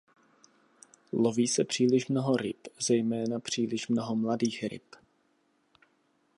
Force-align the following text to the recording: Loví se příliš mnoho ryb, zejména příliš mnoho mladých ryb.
Loví 1.11 1.47
se 1.47 1.63
příliš 1.63 2.07
mnoho 2.07 2.37
ryb, 2.37 2.67
zejména 2.79 3.39
příliš 3.39 3.87
mnoho 3.87 4.15
mladých 4.15 4.63
ryb. 4.63 4.83